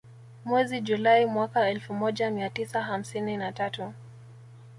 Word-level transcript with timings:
Mwezi 0.45 0.81
Julai 0.81 1.25
mwaka 1.25 1.69
elfu 1.69 1.93
moja 1.93 2.31
mia 2.31 2.49
tisa 2.49 2.81
hamsini 2.81 3.37
na 3.37 3.51
tatu 3.51 3.93